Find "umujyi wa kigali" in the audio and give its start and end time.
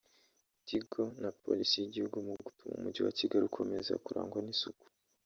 2.77-3.43